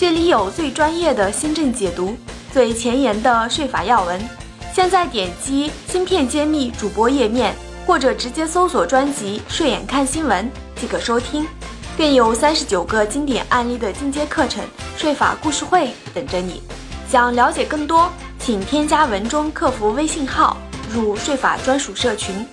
[0.00, 2.16] 这里有最专业的新政解读，
[2.54, 4.18] 最前沿的税法要闻。
[4.72, 7.54] 现在点击“芯片揭秘”主播页面，
[7.86, 11.46] 或者直接搜索专辑“税眼看新闻”即可收听。
[11.98, 14.64] 更有三十九个经典案例的进阶课程
[14.96, 16.62] “税法故事会”等着你。
[17.06, 20.56] 想了解更多，请添加文中客服微信号
[20.90, 22.46] 入税法专属社群。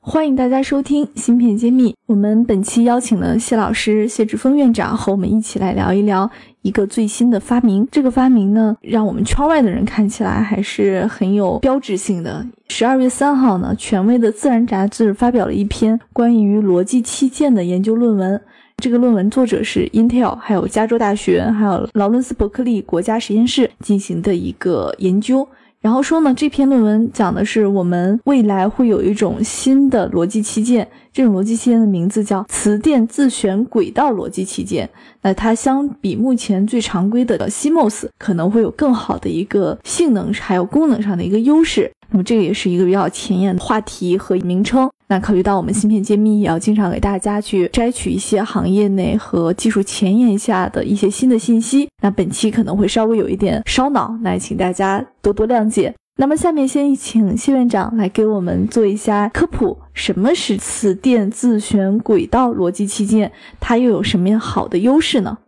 [0.00, 1.90] 欢迎大家收听《芯片揭秘》。
[2.06, 6.30] 我们本期邀请了谢老师、谢志峰院长和我们一起来聊一聊
[6.62, 7.86] 一个最新的发明。
[7.90, 12.46] 这个发明呢，让我们圈外的人看起来还是很有标志性的。
[12.68, 18.40] 十二月三号呢，权威的《自然》杂志发表了一篇关于逻辑器件的研究论文。
[18.76, 25.46] 这个论文作者是 Intel，还有加州大学，还有劳伦斯伯克利国家实验室进行的一个研究。
[25.80, 34.90] 然后说呢，这篇论文讲的是我们未来会有一种新的逻辑器件，这种逻辑器件的名字叫磁电自旋轨道逻辑器件。
[35.22, 41.90] 那它相比目前最常规的 CMOS 可能会有更好的一个性能还有功能上的一个优势。
[42.10, 44.90] 那么这个也是一个比较前沿的话题和名称。
[45.10, 55.94] 那考虑到我们芯片揭秘也要经常给大家去摘取一些行业内和技术前沿下的一些新的信息，那本期可能会稍微有一点烧脑，那请大家多多谅解。
[56.16, 65.38] 那么下面先请谢院长来给我们做一下科普，什么是磁电自旋轨道逻辑器件，它又有什么样好的优势呢？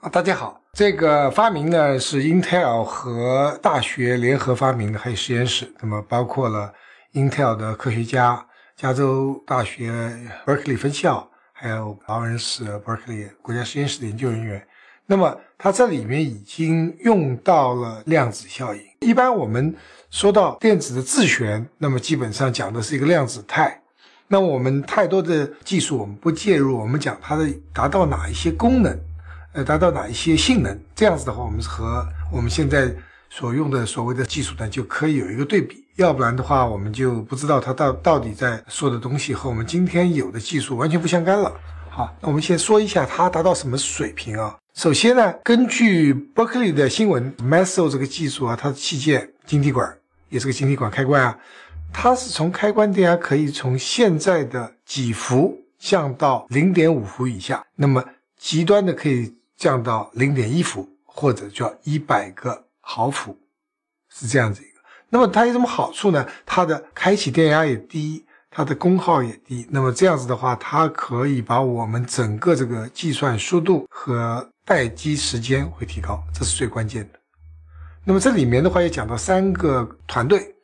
[0.00, 6.72] 啊，大家好，这个发明呢是 Intel 和大学联合发明的，还有实验室，那么包括了。
[7.14, 9.92] Intel 的科学家、加州大学
[10.46, 14.66] Berkeley 分校，还有劳伦斯 Berkeley 国家实验室的研究人员。
[15.04, 18.80] 那么，它这里面已经用到了量子效应。
[19.00, 19.74] 一般我们
[20.10, 23.82] 说到电子的自旋，那么基本上讲的是一个量子态。
[24.28, 28.98] 那我们太多的技术我们不介入，我们讲它的达到哪一些功能，
[29.52, 30.80] 呃，达到哪一些性能。
[30.94, 32.90] 这样子的话，我们和我们现在
[33.28, 35.81] 所用的所谓的技术呢，就可以有一个对比。
[35.96, 41.52] 要不然的话，我们就不知道他到到底在说的东西和我们今天有的技术完全不相干了。
[41.90, 44.56] 好，那我们先说一下它达到什么水平啊？
[44.72, 49.94] 首先呢，根据 Berkeley 的新闻，Meso 这个技术啊，它的器件晶体管
[50.30, 51.38] 也是个晶体管开关啊，
[51.92, 58.02] 它是从开关电压可以从现在的几伏降到零点五伏以下，那么
[58.38, 63.36] 极端的可以降到零点一伏或者叫一百个毫伏，
[64.08, 64.62] 是这样子。
[65.14, 66.26] 那么它有什么好处呢？
[66.46, 69.66] 它的开启电压也低，它的功耗也低。
[69.68, 77.18] 那么这样子的话，它可以把我们整个这个计算速度和待机时间会提高，这是最关键的。
[78.04, 80.54] 那么这里面的话也讲到三个团队，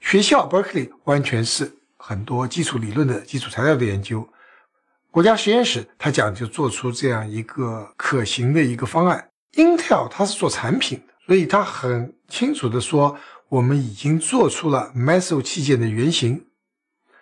[0.00, 4.28] 学校 Berkeley 完全是很多基础理论的基础材料的研究，
[5.12, 9.28] 国家实验室它讲就做出这样一个可行的一个方案。
[9.52, 13.16] Intel 它是做产品的，所以它很清楚的说。
[13.54, 16.46] 我们已经做出了 Meso 器件的原型，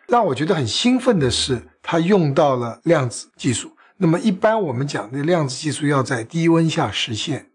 [0.09, 3.77] 让我觉得很兴奋的是，它用到了量子技术。
[3.99, 7.51] 那么，一般我们讲的量子技术要在低温下实现。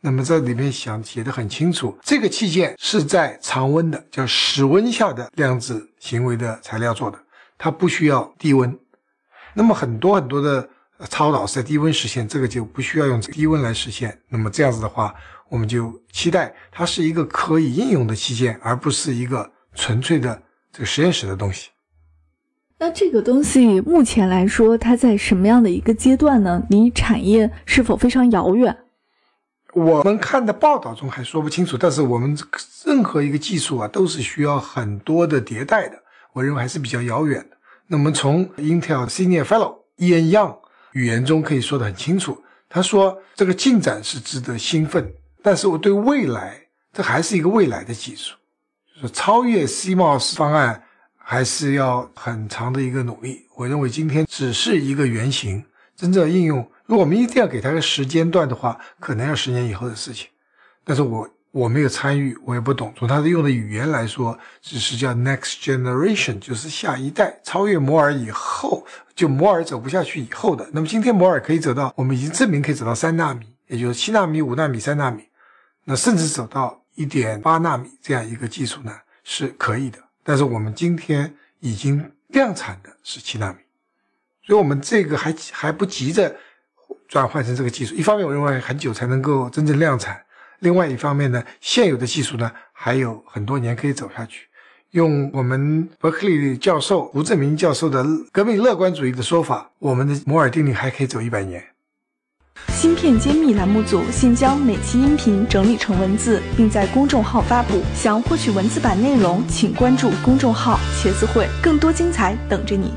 [0.00, 7.18] 那么，这里面想写的很清楚，这个器件是在常温的，叫室温下的量子行为的材料做的，
[7.58, 8.78] 它不需要低温。
[9.52, 10.66] 那么，很多很多的
[11.10, 14.18] 超导是在低温实现，这个就不需要用低温来实现。
[14.30, 15.14] 那么，这样子的话。
[15.54, 20.42] 我们就期待它是一个可以应用的器件，而不是一个纯粹的
[20.72, 21.70] 这个实验室的东西。
[22.76, 26.60] 那这个东西目前来说，它在什么样的一个阶段呢？
[26.70, 28.76] 离产业是否非常遥远？
[29.74, 31.78] 我们看的报道中还说不清楚。
[31.78, 32.36] 但是我们
[32.84, 35.96] 任何一个技术啊，都是需要很多的迭代的。
[36.32, 37.56] 我认为还是比较遥远的。
[37.86, 40.56] 那么从 Intel Senior Fellow Ian Young
[40.94, 45.14] 语言中可以说得很清楚，他说这个进展是值得兴奋。
[45.46, 46.58] 但是我对未来，
[46.90, 48.34] 这还是一个未来的技术，
[48.96, 50.82] 就是超越 CMOS 方案，
[51.18, 53.44] 还是要很长的一个努力。
[53.54, 55.62] 我认为今天只是一个原型，
[55.94, 60.28] 真正应用，如果我们一定要给它个时间段的话，可能要十年以后的事情。
[60.82, 62.90] 但是我我没有参与，我也不懂。
[62.96, 70.66] 从它的用的语言来说，只是叫 next generation，就是下一代，超越摩尔以后，就摩尔走不下去以后的。
[70.72, 73.44] 那么今天摩尔可以走到，我们已经证明可以走到三纳米。
[73.66, 75.24] 也就是七纳米、五纳米、三纳米，
[75.84, 78.92] 那甚至走到一点八纳米这样一个技术呢
[79.22, 79.98] 是可以的。
[80.22, 83.58] 但是我们今天已经量产的是七纳米，
[84.46, 86.34] 所以我们这个还还不急着
[87.06, 87.94] 转换成这个技术。
[87.94, 90.16] 一方面，我认为很久才能够真正量产；
[90.60, 94.48] 另外一方面呢，现有的技术呢还有很多年可以走下去。
[94.92, 101.62] 用我们伯克利教授吴正明教授的革命乐观主义的说法，我们的摩尔定律还可以走一百年。
[102.68, 107.80] 芯片揭秘栏目组现将每期音频整理成文字，并在公众号发布。
[107.94, 112.92] 想获取文字版内容，请关注公众号“茄子会”，更多精彩等着你。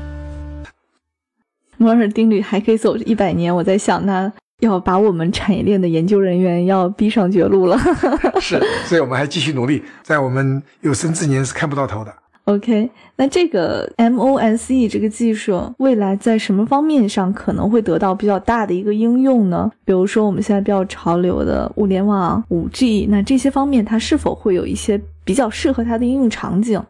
[1.76, 4.30] 摩尔定律还可以走一百年，我在想，那
[4.60, 7.78] 要把我们产业链的研究人员要逼上绝路了。
[8.40, 12.12] 是，所以我们还继续努力，在我们有生之年是看不到头的。
[12.48, 19.70] OK，那这个 MOSE 这个技术未来在什么方面上可能会得到比较大的一个应用呢？
[19.84, 26.82] 比如说我们现在比较潮流的物联网、五 G，那这些方面它是否会有一些比较适合它的应用场景？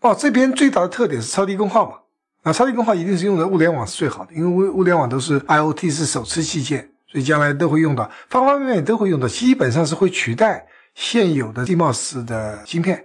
[0.00, 1.98] 哦，这边最大的特点是超低功耗嘛，
[2.42, 10.66] 那超低功耗一定是用的物联网是最好的，因为物物联网都是 IOT 是手持器件，所以将来都会用到，方方面面都会用到，基本上是会取代
[10.96, 13.04] 现有的 CMOS 的芯片。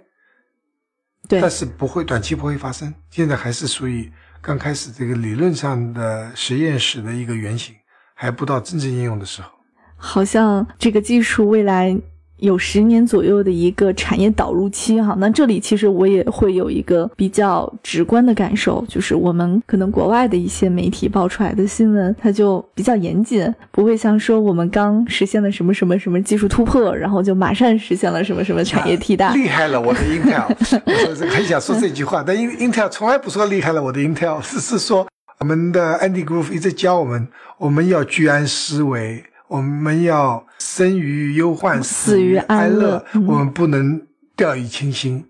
[1.28, 7.74] 对，但是不会短期不会发生，现在还是属于刚开始这个理论上的实验室的一个原型，
[8.14, 9.50] 还不到真正应用的时候。
[9.96, 11.96] 好像这个技术未来。
[12.38, 29.32] 有十年左右的一个产业导入期哈，那这里其实我也会有一个比较直观的感受，就是我们可能国外的一些媒体爆出来的新闻，它就比较严谨，不会像说我们刚实现了什么什么什么技术突破，然后就马上实现了什么什么产业替代。
[29.34, 30.44] 厉害了，我的 Intel，
[30.84, 35.06] 我很想说这句话，但 Intel 从来不说厉害了，我的 Intel 是是说
[35.38, 37.28] 我们的 Andy Grove 一直教我们，
[37.58, 39.24] 我们要居安思危。
[39.48, 43.04] 我们要生于忧患，死于安乐。
[43.26, 45.24] 我们不能掉以轻心。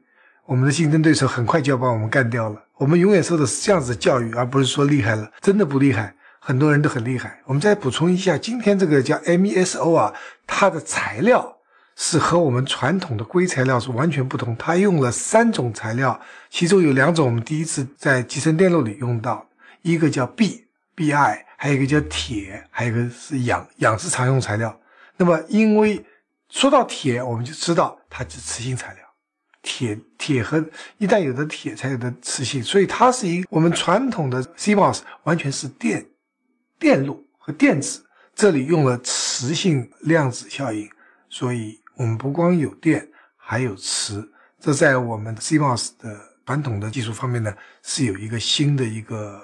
[0.46, 2.62] 我们的竞争对手很快就要把我们干掉了。
[2.76, 6.14] 我们永远受的是这样子的教育，而不是说厉害了，真的不厉害。
[6.38, 7.40] 很多人都很厉害。
[7.46, 10.12] 我们再补充一下，今天这个叫 MESO 啊，
[10.46, 11.56] 它的材料
[11.96, 14.54] 是和我们传统的硅材料是完全不同。
[14.56, 16.20] 它用了三种材料，
[16.50, 19.46] 其中有两种我们第一次在集成电路里用到，
[19.80, 20.26] 一个叫
[20.94, 21.44] B I，。
[21.56, 24.80] 还有一个叫铁，还有一个是氧，氧是常用材料。
[25.16, 26.04] 那么，因为
[26.50, 29.02] 说到铁，我们就知道它是磁性材料。
[29.62, 30.62] 铁铁和
[30.98, 36.06] 一旦有的铁才有的磁性，所以它是一我们传统的 CMOS 完全是电
[36.78, 38.04] 电路和电子，
[38.34, 40.86] 这里用了磁性量子效应，
[41.30, 44.30] 所以我们不光有电，还有磁。
[44.60, 49.40] 这在我们 CMOS 的传统的技术方面呢，是有一个新的一个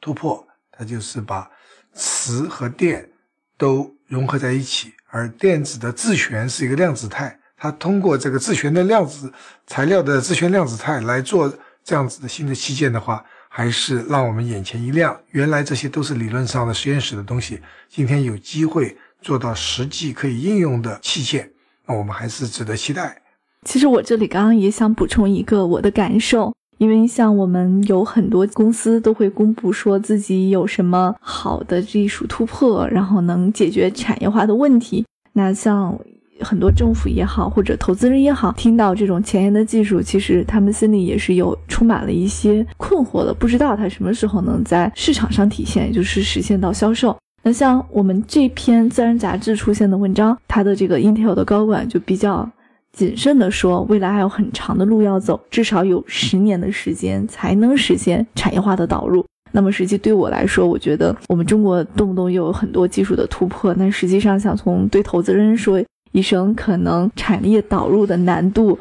[0.00, 0.47] 突破，
[0.78, 1.50] 它就是把。
[1.94, 3.08] 磁和电
[3.56, 9.32] 都融合在一起，而电子的自旋是一个量子态，它通过这个自旋的量子
[9.66, 11.52] 材料的自旋量子态来做
[11.82, 15.18] 这样子的新的器件的话，还是让我们眼前一亮。
[15.30, 21.50] 原来这些都是理论上的实验室的东西，今天有机会做到实际可以应用的器件，
[21.86, 23.20] 那我们还是值得期待。
[23.64, 26.54] 其实我这里刚刚也想补充一个我的感受。
[26.78, 35.04] 因为像我们有很多公司都会公布说自己有什么好的技术突破，然后能解决产业化的问题。
[35.32, 35.98] 那像
[36.40, 47.16] 很多政府也好，或者投资人也好，听到这种前沿的技术，其实他们心里也是有充满了一些困惑的，不知道它什么时候能在市场上体现，也就是实现到销售。
[47.42, 52.48] 那像我们这篇自然杂志出现的文章，它的这个 Intel 的高管就比较。
[52.92, 59.24] 谨慎地说，未来还有很长的路要走，至少有十年的时间才能实现产业化的导入。
[59.52, 68.78] 那么，实际对我来说，我觉得我们中国动不动又有很多技术的突破，那实际上想从对投资人说一声，可能产业导入的难度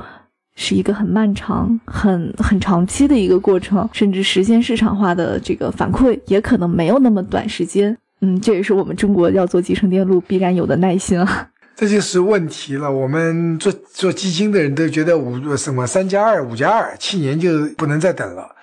[0.56, 7.96] 是一个很漫长、很很长期的一个过程，甚至实现市场化的这个反馈也可能没有那么短时间。
[8.20, 11.48] 嗯，这也是我们中国要做集成电路必然有的耐心啊。
[11.78, 12.92] 这就是问题了。
[12.92, 18.56] 我们做做基金的人都觉得五什么三加二、五加二，七年就不能再等了。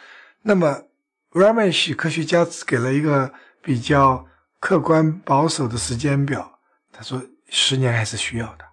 [0.42, 0.82] 那么
[1.30, 4.26] Ramesh 科学家给了一个比较
[4.58, 6.58] 客观保守的时间表，
[6.92, 8.64] 他说十年还是需要的。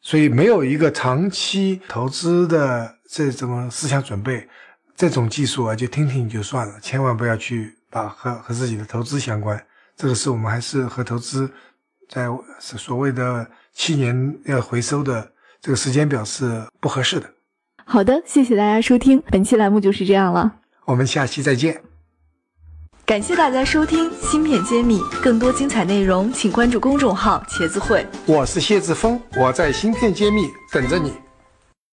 [0.00, 4.48] 所以没有一个长期投资的这种思想准备，
[4.94, 9.60] 这种技术啊就听听就算了，千万不要去把和和自己的投资相关。
[9.96, 11.50] 这个是我们还是和投资
[12.10, 12.26] 在
[12.58, 13.46] 所谓的。
[13.72, 15.30] 七年要回收的
[15.62, 17.30] 这个时间表是不合适的。
[17.86, 21.80] 好的，谢谢大家收听本期栏目就是这样了，我们下期再见。
[23.06, 28.04] 感谢大家收听《芯片揭秘》，更多精彩内容请关注公众号“茄子会”。
[28.26, 31.29] 我是谢志峰，我在芯片揭秘等着你。